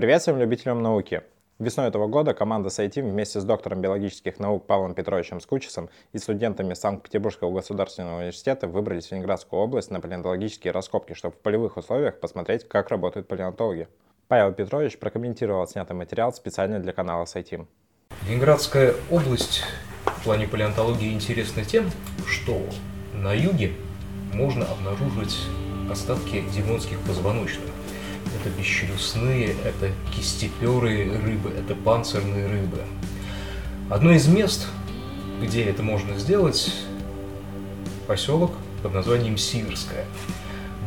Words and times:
Привет 0.00 0.22
всем 0.22 0.38
любителям 0.38 0.82
науки! 0.82 1.24
Весной 1.58 1.88
этого 1.88 2.06
года 2.06 2.32
команда 2.32 2.70
SciTeam 2.70 3.10
вместе 3.10 3.38
с 3.38 3.44
доктором 3.44 3.82
биологических 3.82 4.38
наук 4.38 4.66
Павлом 4.66 4.94
Петровичем 4.94 5.42
Скучесом 5.42 5.90
и 6.14 6.18
студентами 6.18 6.72
Санкт-Петербургского 6.72 7.52
государственного 7.52 8.20
университета 8.20 8.66
выбрались 8.66 9.08
в 9.08 9.12
Ленинградскую 9.12 9.60
область 9.60 9.90
на 9.90 10.00
палеонтологические 10.00 10.72
раскопки, 10.72 11.12
чтобы 11.12 11.34
в 11.34 11.38
полевых 11.40 11.76
условиях 11.76 12.18
посмотреть, 12.18 12.66
как 12.66 12.88
работают 12.88 13.28
палеонтологи. 13.28 13.88
Павел 14.26 14.54
Петрович 14.54 14.98
прокомментировал 14.98 15.68
снятый 15.68 15.94
материал 15.94 16.32
специально 16.32 16.78
для 16.78 16.94
канала 16.94 17.24
SciTeam. 17.24 17.66
Ленинградская 18.26 18.94
область 19.10 19.64
в 20.06 20.24
плане 20.24 20.48
палеонтологии 20.48 21.12
интересна 21.12 21.62
тем, 21.62 21.90
что 22.26 22.58
на 23.12 23.34
юге 23.34 23.72
можно 24.32 24.64
обнаружить 24.64 25.40
остатки 25.90 26.42
дивонских 26.54 26.98
позвоночных. 27.00 27.68
Это 28.40 28.50
бесчелюстные, 28.56 29.56
это 29.64 29.90
кистеперые 30.14 31.10
рыбы, 31.18 31.50
это 31.50 31.74
панцирные 31.74 32.46
рыбы. 32.46 32.78
Одно 33.90 34.12
из 34.12 34.28
мест, 34.28 34.66
где 35.42 35.64
это 35.64 35.82
можно 35.82 36.18
сделать, 36.18 36.72
поселок 38.06 38.52
под 38.82 38.94
названием 38.94 39.36
Сиверская. 39.36 40.04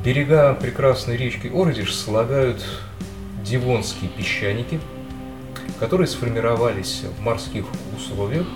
Берега 0.04 0.54
прекрасной 0.54 1.16
речки 1.16 1.48
Ордиш 1.48 1.96
слагают 1.96 2.64
дивонские 3.44 4.10
песчаники, 4.10 4.80
которые 5.80 6.08
сформировались 6.08 7.04
в 7.18 7.22
морских 7.22 7.66
условиях, 7.96 8.48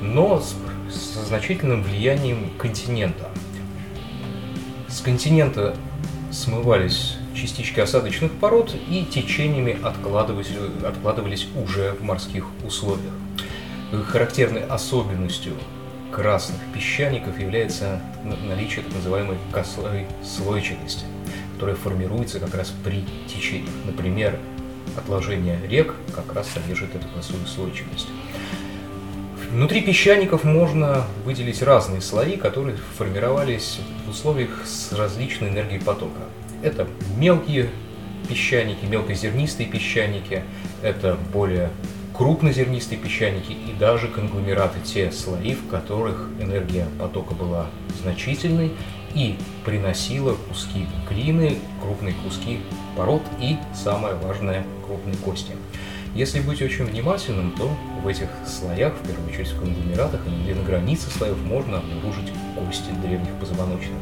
но 0.00 0.40
с, 0.40 0.54
со 0.92 1.24
значительным 1.24 1.82
влиянием 1.82 2.50
континента. 2.58 3.28
С 4.88 5.00
континента 5.00 5.76
смывались 6.30 7.16
частички 7.36 7.80
осадочных 7.80 8.32
пород 8.32 8.74
и 8.88 9.04
течениями 9.04 9.78
откладывались, 9.82 10.50
откладывались 10.84 11.46
уже 11.62 11.92
в 11.92 12.02
морских 12.02 12.46
условиях. 12.64 13.12
Характерной 14.08 14.64
особенностью 14.64 15.52
красных 16.10 16.60
песчаников 16.74 17.38
является 17.38 18.00
наличие 18.48 18.84
так 18.84 18.94
называемой 18.94 19.36
косой 19.52 20.06
слойчатости, 20.24 21.04
которая 21.54 21.76
формируется 21.76 22.40
как 22.40 22.54
раз 22.54 22.72
при 22.84 23.04
течениях. 23.28 23.70
Например, 23.84 24.38
отложение 24.96 25.60
рек 25.68 25.94
как 26.14 26.34
раз 26.34 26.48
содержит 26.48 26.94
эту 26.94 27.06
косую 27.14 27.46
слойчатость. 27.46 28.08
Внутри 29.50 29.80
песчаников 29.82 30.44
можно 30.44 31.04
выделить 31.24 31.62
разные 31.62 32.00
слои, 32.00 32.36
которые 32.36 32.76
формировались 32.98 33.78
в 34.06 34.10
условиях 34.10 34.66
с 34.66 34.92
различной 34.92 35.50
энергией 35.50 35.80
потока. 35.80 36.20
Это 36.62 36.86
мелкие 37.16 37.70
песчаники, 38.28 38.84
мелкозернистые 38.84 39.68
песчаники, 39.68 40.42
это 40.82 41.16
более 41.32 41.70
крупнозернистые 42.16 42.98
песчаники 42.98 43.52
и 43.52 43.74
даже 43.78 44.08
конгломераты, 44.08 44.80
те 44.84 45.12
слои, 45.12 45.54
в 45.54 45.68
которых 45.68 46.28
энергия 46.40 46.86
потока 46.98 47.34
была 47.34 47.66
значительной 48.02 48.72
и 49.14 49.36
приносила 49.64 50.34
куски 50.48 50.86
глины, 51.08 51.58
крупные 51.82 52.14
куски 52.24 52.60
пород 52.96 53.22
и, 53.40 53.56
самое 53.74 54.14
важное, 54.14 54.64
крупные 54.86 55.16
кости. 55.16 55.52
Если 56.14 56.40
быть 56.40 56.62
очень 56.62 56.86
внимательным, 56.86 57.52
то 57.52 57.70
в 58.02 58.08
этих 58.08 58.28
слоях, 58.46 58.94
в 58.94 59.06
первую 59.06 59.28
очередь 59.28 59.48
в 59.48 59.60
конгломератах 59.60 60.20
или 60.26 60.54
на 60.54 60.62
границе 60.62 61.10
слоев, 61.10 61.36
можно 61.44 61.78
обнаружить 61.78 62.32
кости 62.56 62.90
древних 63.02 63.34
позвоночных. 63.38 63.98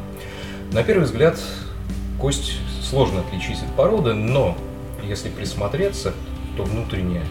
На 0.71 0.83
первый 0.83 1.03
взгляд, 1.03 1.37
кость 2.19 2.53
сложно 2.81 3.21
отличить 3.21 3.61
от 3.61 3.75
породы, 3.75 4.13
но 4.13 4.57
если 5.03 5.29
присмотреться, 5.29 6.13
то 6.57 6.63
внутренняя 6.63 7.25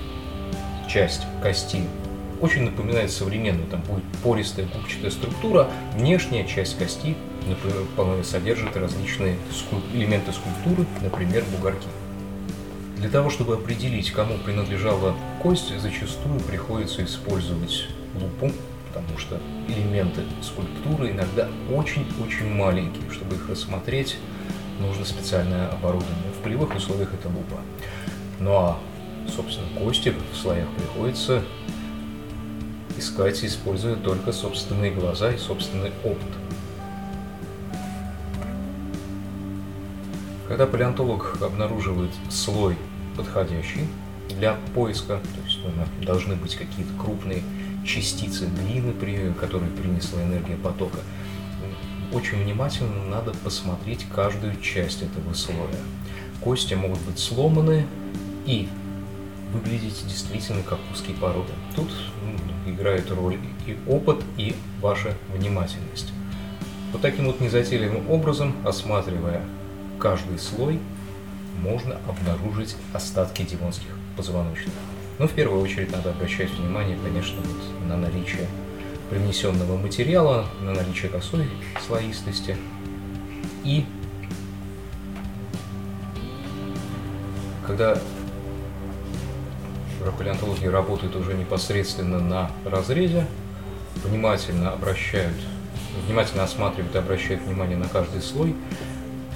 часть 0.89 1.23
кости 1.43 1.83
очень 2.41 2.65
напоминает 2.65 3.11
современную. 3.11 3.67
Там 3.69 3.81
будет 3.83 4.05
пористая 4.23 4.67
губчатая 4.67 5.11
структура, 5.11 5.69
внешняя 5.95 6.47
часть 6.47 6.79
кости 6.79 7.17
содержит 8.23 8.77
различные 8.77 9.37
элементы 9.93 10.33
скульптуры, 10.33 10.87
например, 11.03 11.45
бугорки. 11.57 11.89
Для 12.97 13.11
того, 13.11 13.29
чтобы 13.29 13.55
определить, 13.55 14.11
кому 14.13 14.39
принадлежала 14.39 15.15
кость, 15.43 15.73
зачастую 15.79 16.41
приходится 16.41 17.05
использовать 17.05 17.87
лупу, 18.15 18.51
потому 18.89 19.19
что 19.19 19.41
элементы 19.69 20.23
скульптуры 20.43 21.11
иногда 21.11 21.49
очень-очень 21.71 22.49
маленькие. 22.55 23.11
Чтобы 23.11 23.37
их 23.37 23.49
рассмотреть, 23.49 24.17
нужно 24.81 25.05
специальное 25.05 25.69
оборудование. 25.69 26.33
В 26.39 26.43
полевых 26.43 26.75
условиях 26.75 27.13
это 27.15 27.29
лупа. 27.29 27.61
Ну 28.41 28.53
а, 28.53 28.79
собственно, 29.29 29.69
кости 29.79 30.15
в 30.33 30.37
слоях 30.37 30.69
приходится 30.71 31.43
искать, 32.97 33.45
используя 33.45 33.97
только 33.97 34.33
собственные 34.33 34.93
глаза 34.93 35.31
и 35.31 35.39
собственный 35.39 35.93
опыт. 36.05 36.29
Когда 40.49 40.67
палеонтолог 40.67 41.39
обнаруживает 41.43 42.11
слой 42.31 42.77
подходящий 43.17 43.89
для 44.29 44.57
поиска, 44.75 45.21
то 45.21 45.41
есть 45.47 45.59
ну, 45.65 46.05
должны 46.05 46.37
быть 46.37 46.55
какие-то 46.55 46.93
крупные 47.03 47.43
частицы 47.85 48.47
глины, 48.47 48.93
которые 49.35 49.71
принесла 49.73 50.23
энергия 50.23 50.57
потока, 50.57 50.99
очень 52.15 52.43
внимательно 52.45 53.05
надо 53.11 53.33
посмотреть 53.33 54.07
каждую 54.15 54.61
часть 54.61 55.03
этого 55.03 55.35
слоя. 55.35 55.59
Кости 56.41 56.75
могут 56.75 57.01
быть 57.01 57.19
сломаны 57.19 57.87
и 58.47 58.69
выглядеть 59.53 60.05
действительно 60.07 60.63
как 60.63 60.79
куски 60.91 61.13
породы. 61.13 61.53
Тут 61.75 61.91
ну, 62.23 62.73
играет 62.73 63.11
роль 63.11 63.39
и 63.67 63.77
опыт, 63.89 64.23
и 64.37 64.55
ваша 64.81 65.15
внимательность. 65.35 66.13
Вот 66.93 67.03
таким 67.03 67.27
вот 67.27 67.41
незатейливым 67.41 68.09
образом, 68.11 68.55
осматривая 68.65 69.43
каждый 69.99 70.39
слой, 70.39 70.79
можно 71.61 71.99
обнаружить 72.09 72.77
остатки 72.93 73.43
дивонских 73.43 73.97
позвоночных. 74.17 74.75
Но 75.19 75.27
в 75.27 75.33
первую 75.33 75.63
очередь 75.63 75.93
надо 75.93 76.11
обращать 76.11 76.51
внимание, 76.51 76.99
конечно, 77.03 77.41
вот 77.41 77.89
на 77.89 77.97
наличие 77.97 78.47
привнесенного 79.11 79.77
материала, 79.77 80.47
на 80.61 80.73
наличие 80.73 81.11
косой 81.11 81.49
слоистости. 81.87 82.57
И 83.65 83.85
когда 87.67 87.99
палеонтологи 90.19 90.67
работают 90.67 91.17
уже 91.17 91.35
непосредственно 91.35 92.19
на 92.19 92.51
разрезе, 92.65 93.27
внимательно 94.05 94.71
обращают, 94.73 95.37
внимательно 96.07 96.45
осматривают 96.45 96.95
и 96.95 96.99
обращают 96.99 97.43
внимание 97.43 97.77
на 97.77 97.89
каждый 97.89 98.23
слой, 98.23 98.55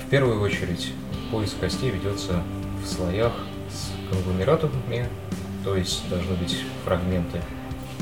в 0.05 0.11
первую 0.11 0.41
очередь 0.41 0.93
поиск 1.31 1.59
костей 1.59 1.91
ведется 1.91 2.43
в 2.83 2.87
слоях 2.87 3.33
с 3.71 3.91
конгломератами, 4.11 5.09
то 5.65 5.77
есть 5.77 6.09
должны 6.09 6.35
быть 6.37 6.65
фрагменты 6.85 7.41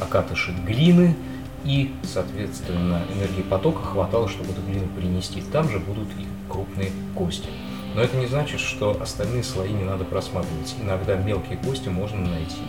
окатыши 0.01 0.53
глины, 0.67 1.17
и, 1.65 1.95
соответственно, 2.05 3.03
энергии 3.15 3.43
потока 3.43 3.83
хватало, 3.83 4.29
чтобы 4.29 4.51
эту 4.51 4.63
глину 4.63 4.87
перенести. 4.89 5.43
Там 5.53 5.69
же 5.69 5.79
будут 5.79 6.09
и 6.19 6.27
крупные 6.49 6.93
кости. 7.15 7.49
Но 7.95 8.03
это 8.03 8.17
не 8.17 8.27
значит, 8.27 8.61
что 8.61 9.01
остальные 9.01 9.43
слои 9.43 9.73
не 9.73 9.85
надо 9.85 10.05
просматривать. 10.05 10.75
Иногда 10.81 11.17
мелкие 11.17 11.59
кости 11.59 11.89
можно 11.89 12.21
найти 12.21 12.61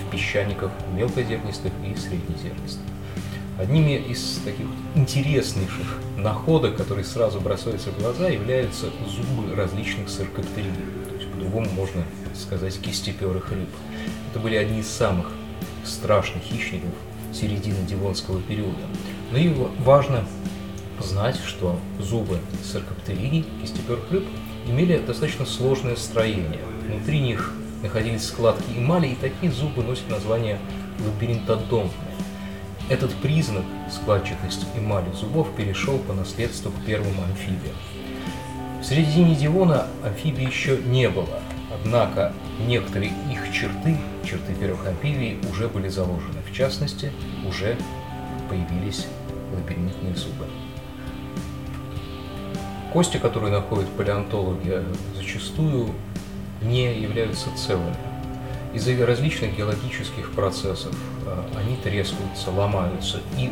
в 0.00 0.10
песчаниках 0.10 0.70
мелкозернистых 0.94 1.72
и 1.86 1.94
среднезернистых. 1.94 2.82
Одними 3.58 3.98
из 3.98 4.40
таких 4.44 4.66
интереснейших 4.94 5.98
находок, 6.16 6.76
которые 6.76 7.04
сразу 7.04 7.38
бросаются 7.38 7.90
в 7.90 7.98
глаза, 7.98 8.28
являются 8.28 8.86
зубы 9.06 9.54
различных 9.54 10.08
саркоптерий. 10.08 10.72
То 11.08 11.14
есть 11.16 11.30
по-другому 11.30 11.68
можно 11.72 12.02
сказать 12.34 12.80
кистеперых 12.80 13.52
рыб. 13.52 13.68
Это 14.30 14.40
были 14.40 14.56
одни 14.56 14.80
из 14.80 14.88
самых 14.88 15.30
страшных 15.84 16.42
хищников 16.42 16.94
середины 17.32 17.86
Дивонского 17.86 18.40
периода. 18.40 18.86
Но 19.30 19.38
и 19.38 19.52
важно 19.80 20.24
знать, 21.00 21.36
что 21.44 21.78
зубы 21.98 22.38
саркоптерий, 22.62 23.44
кистеперых 23.60 24.10
рыб, 24.10 24.26
имели 24.66 24.98
достаточно 24.98 25.46
сложное 25.46 25.96
строение. 25.96 26.60
Внутри 26.86 27.20
них 27.20 27.52
находились 27.82 28.26
складки 28.26 28.70
эмали, 28.76 29.08
и 29.08 29.16
такие 29.16 29.50
зубы 29.50 29.82
носят 29.82 30.08
название 30.08 30.58
лабиринтодонтные. 31.04 32.12
Этот 32.88 33.12
признак 33.14 33.64
складчатости 33.90 34.66
эмали 34.76 35.10
зубов 35.12 35.48
перешел 35.56 35.98
по 35.98 36.12
наследству 36.12 36.70
к 36.70 36.84
первым 36.84 37.14
амфибиям. 37.24 37.76
В 38.80 38.84
середине 38.84 39.34
Дивона 39.34 39.86
амфибий 40.04 40.46
еще 40.46 40.78
не 40.78 41.08
было, 41.08 41.40
однако 41.72 42.32
некоторые 42.66 43.12
их 43.30 43.52
черты, 43.52 43.96
черты 44.24 44.54
первых 44.54 44.86
амфибий, 44.86 45.38
уже 45.50 45.68
были 45.68 45.88
заложены. 45.88 46.42
В 46.50 46.54
частности, 46.54 47.12
уже 47.46 47.76
появились 48.48 49.06
лабиринтные 49.54 50.14
зубы. 50.14 50.46
Кости, 52.92 53.16
которые 53.16 53.52
находят 53.52 53.88
палеонтологи, 53.90 54.82
зачастую 55.16 55.90
не 56.60 56.94
являются 57.00 57.48
целыми. 57.56 57.96
Из-за 58.74 59.06
различных 59.06 59.56
геологических 59.56 60.32
процессов 60.32 60.94
а, 61.26 61.46
они 61.58 61.76
трескаются, 61.76 62.50
ломаются, 62.50 63.20
и 63.38 63.50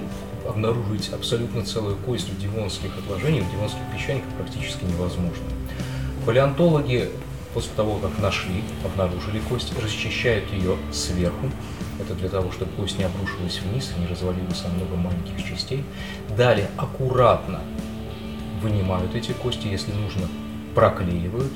обнаружить 0.49 1.11
абсолютно 1.13 1.65
целую 1.65 1.97
кость 1.97 2.29
в 2.31 2.41
дивонских 2.41 2.91
отложениях, 2.99 3.45
в 3.45 3.51
дивонских 3.51 3.81
песчаниках 3.95 4.31
практически 4.39 4.85
невозможно. 4.85 5.45
Палеонтологи 6.27 7.11
после 7.55 7.73
того, 7.75 7.97
как 7.97 8.19
нашли, 8.19 8.63
обнаружили 8.85 9.41
кость, 9.41 9.73
расчищают 9.83 10.51
ее 10.53 10.77
сверху, 10.93 11.51
это 12.01 12.15
для 12.15 12.29
того, 12.29 12.51
чтобы 12.53 12.73
кость 12.73 12.99
не 12.99 13.05
обрушилась 13.05 13.61
вниз 13.61 13.93
и 13.97 14.01
не 14.01 14.07
развалилась 14.07 14.63
на 14.63 14.71
много 14.71 14.97
маленьких 14.97 15.45
частей. 15.45 15.85
Далее 16.37 16.71
аккуратно 16.77 17.61
вынимают 18.63 19.15
эти 19.15 19.33
кости, 19.33 19.67
если 19.67 19.93
нужно, 19.93 20.29
проклеивают 20.75 21.53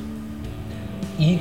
и 1.19 1.41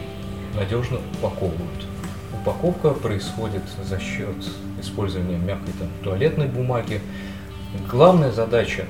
надежно 0.55 1.00
упаковывают. 1.17 1.88
Упаковка 2.33 2.91
происходит 2.91 3.63
за 3.83 4.00
счет 4.00 4.35
использования 4.79 5.38
мягкой 5.38 5.73
там, 5.79 5.89
туалетной 6.03 6.47
бумаги. 6.47 7.01
Главная 7.89 8.31
задача 8.31 8.85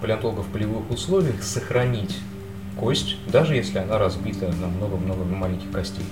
палеонтологов 0.00 0.46
в 0.46 0.50
полевых 0.50 0.90
условиях– 0.90 1.42
сохранить 1.42 2.18
кость, 2.78 3.16
даже 3.26 3.54
если 3.54 3.78
она 3.78 3.98
разбита 3.98 4.48
на 4.48 4.68
много-много 4.68 5.24
маленьких 5.24 5.70
костей. 5.70 6.04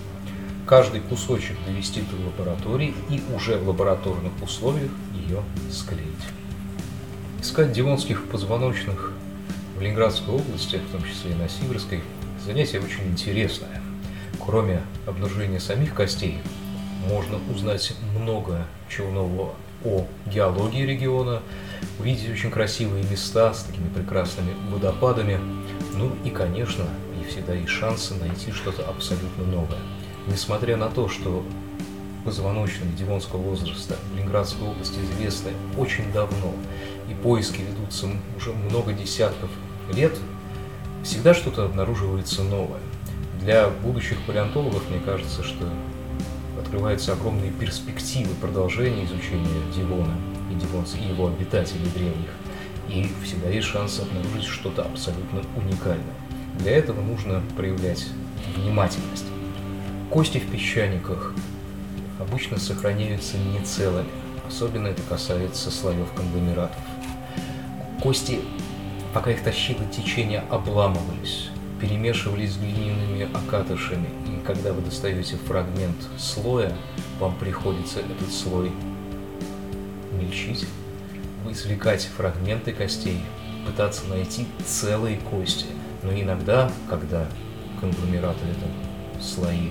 Каждый 0.67 1.01
кусочек 1.01 1.57
довести 1.67 2.01
до 2.03 2.17
лаборатории 2.25 2.95
и 3.11 3.23
уже 3.35 3.59
в 3.59 3.69
лабораторных 3.69 4.33
условиях 4.43 4.91
ее 5.15 5.43
склеить. 5.71 6.09
Искать 7.41 7.73
дивонских 7.73 8.27
позвоночных 8.29 9.13
в 9.77 9.81
Ленинградской 9.81 10.35
области, 10.35 10.77
в 10.77 10.93
том 10.93 11.03
числе 11.05 11.33
и 11.33 11.35
на 11.35 11.49
Сиверской, 11.49 12.01
занятие 12.45 12.81
очень 12.81 13.07
интересное. 13.09 13.83
Кроме 14.45 14.81
обнаружения 15.07 15.59
самих 15.59 15.95
костей, 15.95 16.39
можно 17.09 17.39
узнать 17.53 17.95
много 18.19 18.67
чего 18.89 19.11
нового 19.11 19.55
о 19.85 20.07
геологии 20.27 20.83
региона, 20.87 21.43
увидеть 21.99 22.31
очень 22.31 22.51
красивые 22.51 23.05
места 23.05 23.53
с 23.53 23.65
такими 23.65 23.89
прекрасными 23.89 24.55
водопадами, 24.71 25.39
ну 25.97 26.11
и, 26.25 26.31
конечно, 26.31 26.85
и 27.21 27.29
всегда 27.29 27.55
есть 27.55 27.69
шансы 27.69 28.15
найти 28.15 28.53
что-то 28.53 28.87
абсолютно 28.89 29.45
новое. 29.45 29.79
Несмотря 30.27 30.77
на 30.77 30.89
то, 30.89 31.09
что 31.09 31.45
позвоночные 32.25 32.93
Дивонского 32.93 33.41
возраста 33.41 33.97
в 34.11 34.17
Ленинградской 34.17 34.67
области 34.67 34.99
известны 34.99 35.53
очень 35.77 36.11
давно, 36.13 36.53
и 37.09 37.15
поиски 37.15 37.61
ведутся 37.61 38.09
уже 38.37 38.53
много 38.53 38.93
десятков 38.93 39.51
лет, 39.93 40.17
всегда 41.03 41.35
что-то 41.35 41.65
обнаруживается 41.65 42.43
новое. 42.43 42.81
Для 43.41 43.69
будущих 43.69 44.19
палеонтологов, 44.23 44.89
мне 44.89 45.01
кажется, 45.01 45.43
что 45.43 45.69
открываются 46.59 47.13
огромные 47.13 47.53
перспективы 47.53 48.35
продолжения 48.41 49.05
изучения 49.05 49.61
Дивона 49.75 50.15
и, 50.51 50.55
Дивонца, 50.55 50.97
и 50.97 51.09
его 51.09 51.29
обитателей 51.29 51.89
древних 51.95 52.31
и 52.89 53.11
всегда 53.23 53.49
есть 53.49 53.69
шанс 53.69 54.01
обнаружить 54.01 54.45
что-то 54.45 54.83
абсолютно 54.83 55.43
уникальное. 55.57 56.15
Для 56.59 56.73
этого 56.73 57.01
нужно 57.01 57.43
проявлять 57.57 58.07
внимательность. 58.57 59.27
Кости 60.11 60.39
в 60.39 60.51
песчаниках 60.51 61.35
обычно 62.21 62.59
сохраняются 62.59 63.37
не 63.39 63.61
целыми, 63.65 64.09
особенно 64.47 64.89
это 64.89 65.03
касается 65.03 65.71
слоев 65.71 66.13
конгломератов. 66.13 66.81
Кости, 68.01 68.41
пока 69.13 69.33
их 69.33 69.43
тащило 69.43 69.85
течение, 69.87 70.45
обламывались, 70.51 71.51
перемешивались 71.81 72.53
с 72.53 72.59
глиняными 72.59 73.29
окатышами, 73.35 74.09
и 74.27 74.45
когда 74.47 74.73
вы 74.73 74.83
достаете 74.83 75.37
фрагмент 75.37 75.97
слоя, 76.19 76.77
вам 77.19 77.35
приходится 77.37 78.01
этот 78.01 78.33
слой 78.33 78.71
мельчить, 80.13 80.67
извлекать 81.55 82.03
фрагменты 82.17 82.73
костей, 82.73 83.21
пытаться 83.67 84.07
найти 84.09 84.47
целые 84.67 85.19
кости. 85.19 85.67
Но 86.03 86.13
иногда, 86.13 86.71
когда 86.91 87.27
конгломераты– 87.81 88.41
это 88.51 89.23
слои, 89.23 89.71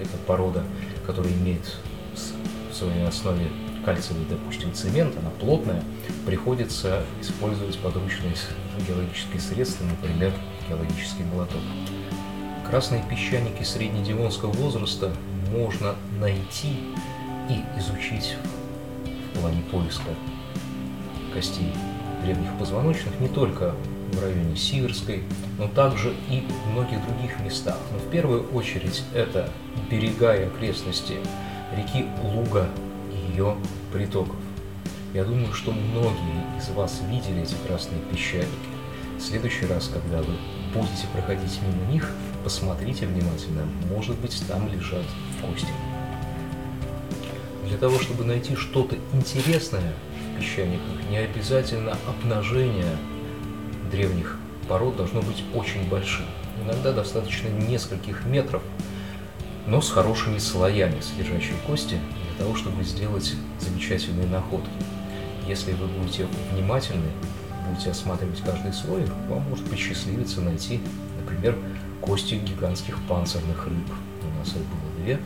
это 0.00 0.16
порода, 0.26 0.64
которая 1.04 1.32
имеет 1.34 1.76
в 2.14 2.74
своей 2.74 3.06
основе 3.06 3.48
кальциевый, 3.84 4.24
допустим, 4.28 4.72
цемент, 4.72 5.16
она 5.18 5.30
плотная, 5.30 5.82
приходится 6.24 7.02
использовать 7.20 7.78
подручные 7.78 8.34
геологические 8.86 9.40
средства, 9.40 9.84
например, 9.84 10.32
геологический 10.68 11.24
молоток. 11.24 11.60
Красные 12.68 13.04
песчаники 13.08 13.62
среднедевонского 13.62 14.50
возраста 14.52 15.12
можно 15.52 15.94
найти 16.20 16.78
и 17.48 17.78
изучить 17.78 18.36
в 19.04 19.40
плане 19.40 19.62
поиска 19.70 20.10
костей 21.36 21.70
древних 22.24 22.50
позвоночных 22.58 23.20
не 23.20 23.28
только 23.28 23.74
в 24.12 24.22
районе 24.22 24.56
Сиверской, 24.56 25.22
но 25.58 25.68
также 25.68 26.14
и 26.30 26.40
в 26.40 26.70
многих 26.70 27.04
других 27.06 27.38
местах. 27.40 27.76
Но 27.92 27.98
в 27.98 28.10
первую 28.10 28.48
очередь 28.54 29.02
это 29.12 29.50
берега 29.90 30.34
и 30.34 30.44
окрестности 30.44 31.16
реки 31.76 32.06
Луга 32.22 32.66
и 33.12 33.32
ее 33.32 33.54
притоков. 33.92 34.36
Я 35.12 35.24
думаю, 35.24 35.52
что 35.52 35.72
многие 35.72 36.58
из 36.58 36.70
вас 36.70 37.02
видели 37.10 37.42
эти 37.42 37.54
красные 37.66 38.00
песчаники. 38.10 38.48
В 39.18 39.20
следующий 39.20 39.66
раз, 39.66 39.90
когда 39.92 40.22
вы 40.22 40.34
будете 40.72 41.06
проходить 41.12 41.60
мимо 41.60 41.92
них, 41.92 42.10
посмотрите 42.44 43.06
внимательно, 43.06 43.66
может 43.94 44.16
быть 44.20 44.42
там 44.48 44.68
лежат 44.72 45.04
кости. 45.42 45.68
Для 47.68 47.76
того, 47.76 47.98
чтобы 47.98 48.24
найти 48.24 48.56
что-то 48.56 48.96
интересное, 49.12 49.92
песчаниках 50.38 51.08
не 51.10 51.18
обязательно 51.18 51.96
обнажение 52.08 52.96
древних 53.90 54.38
пород 54.68 54.96
должно 54.96 55.22
быть 55.22 55.44
очень 55.54 55.88
большим. 55.88 56.26
Иногда 56.64 56.92
достаточно 56.92 57.48
нескольких 57.48 58.24
метров, 58.26 58.62
но 59.66 59.80
с 59.80 59.90
хорошими 59.90 60.38
слоями 60.38 61.00
содержащей 61.00 61.54
кости 61.66 61.98
для 61.98 62.44
того, 62.44 62.56
чтобы 62.56 62.82
сделать 62.84 63.34
замечательные 63.60 64.26
находки. 64.26 64.70
Если 65.46 65.72
вы 65.72 65.86
будете 65.86 66.26
внимательны, 66.52 67.08
будете 67.68 67.90
осматривать 67.90 68.40
каждый 68.40 68.72
слой, 68.72 69.04
вам 69.28 69.42
может 69.42 69.68
посчастливиться 69.68 70.40
найти, 70.40 70.80
например, 71.20 71.56
кости 72.00 72.34
гигантских 72.34 72.98
панцирных 73.08 73.66
рыб. 73.66 73.88
У 74.22 74.38
нас 74.38 74.48
их 74.48 74.56
было 74.56 75.04
две 75.04 75.20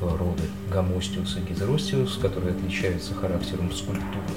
роды 0.00 0.44
гомостиус 0.70 1.36
и 1.36 1.40
гетеростиус, 1.40 2.18
которые 2.18 2.54
отличаются 2.54 3.14
характером 3.14 3.72
скульптуры. 3.72 4.34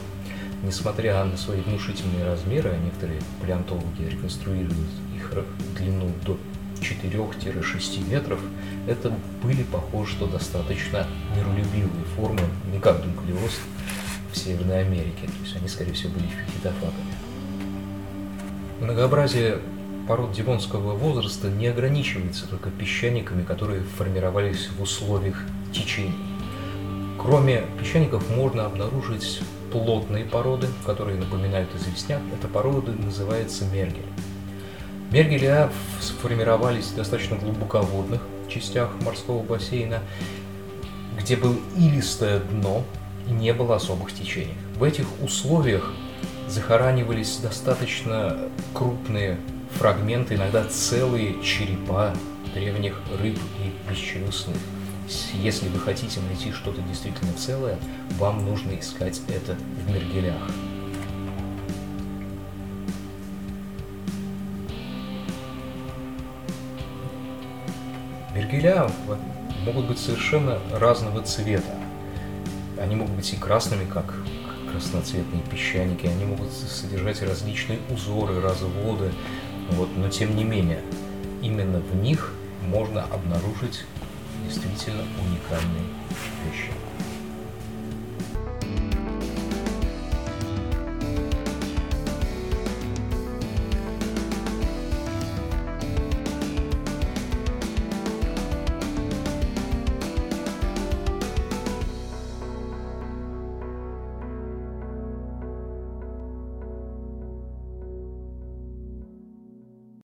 Несмотря 0.64 1.24
на 1.26 1.38
свои 1.38 1.62
внушительные 1.62 2.24
размеры, 2.26 2.70
а 2.70 2.78
некоторые 2.78 3.20
палеонтологи 3.42 4.04
реконструируют 4.10 4.78
их 5.16 5.34
длину 5.78 6.12
до 6.26 6.38
4-6 6.82 8.10
метров, 8.10 8.40
это 8.88 9.12
были 9.44 9.64
похожи, 9.64 10.12
что 10.12 10.28
достаточно 10.28 11.08
миролюбивые 11.36 12.06
формы, 12.16 12.42
не 12.72 12.80
как 12.80 13.02
дунклеоз 13.02 13.60
в 14.32 14.38
Северной 14.38 14.82
Америке. 14.82 15.28
То 15.28 15.44
есть 15.44 15.56
они, 15.56 15.68
скорее 15.68 15.94
всего, 15.94 16.14
были 16.14 16.28
фитофагами. 16.56 17.16
Многообразие 18.80 19.60
пород 20.08 20.32
дивонского 20.32 20.94
возраста 20.94 21.50
не 21.50 21.68
ограничивается 21.68 22.48
только 22.48 22.70
песчаниками, 22.70 23.44
которые 23.44 23.84
формировались 23.84 24.70
в 24.70 24.82
условиях 24.82 25.44
течений. 25.74 26.16
Кроме 27.20 27.64
песчаников 27.80 28.30
можно 28.36 28.66
обнаружить 28.66 29.42
плотные 29.72 30.26
породы, 30.26 30.68
которые 30.86 31.18
напоминают 31.18 31.70
известняк. 31.76 32.22
Эта 32.38 32.48
порода 32.48 32.92
называется 32.92 33.66
мергель. 33.66 34.06
Мергеля 35.12 35.70
сформировались 36.00 36.86
в 36.86 36.96
достаточно 36.96 37.36
глубоководных 37.38 38.22
частях 38.48 38.90
морского 39.02 39.44
бассейна, 39.44 40.00
где 41.20 41.36
было 41.36 41.56
илистое 41.78 42.40
дно 42.40 42.84
и 43.28 43.32
не 43.32 43.54
было 43.54 43.76
особых 43.76 44.14
течений. 44.14 44.56
В 44.78 44.84
этих 44.84 45.06
условиях 45.22 45.92
захоранивались 46.48 47.38
достаточно 47.38 48.38
крупные 48.74 49.38
фрагменты, 49.78 50.36
иногда 50.36 50.64
целые 50.66 51.42
черепа 51.44 52.14
древних 52.54 53.02
рыб 53.20 53.38
и 53.60 53.90
бесчелюстных. 53.90 54.58
Если 55.34 55.68
вы 55.70 55.80
хотите 55.80 56.20
найти 56.22 56.52
что-то 56.52 56.82
действительно 56.82 57.34
целое, 57.34 57.78
вам 58.18 58.46
нужно 58.46 58.78
искать 58.80 59.22
это 59.28 59.56
в 59.56 59.92
мергелях. 59.92 60.42
Мергеля 68.34 68.90
могут 69.66 69.88
быть 69.88 70.00
совершенно 70.00 70.60
разного 70.72 71.22
цвета. 71.22 71.76
Они 72.80 72.96
могут 72.96 73.16
быть 73.16 73.34
и 73.34 73.36
красными, 73.36 73.86
как 73.86 74.14
красноцветные 74.72 75.44
песчаники, 75.44 76.08
они 76.08 76.26
могут 76.26 76.52
содержать 76.52 77.22
различные 77.22 77.80
узоры, 77.90 78.40
разводы, 78.40 79.12
вот, 79.72 79.90
но 79.96 80.10
тем 80.10 80.36
не 80.36 80.44
менее, 80.44 80.82
именно 81.42 81.80
в 81.80 81.96
них 81.96 82.34
можно 82.68 83.04
обнаружить 83.06 83.86
действительно 84.46 85.04
уникальные 85.20 85.86
вещи. 86.46 86.72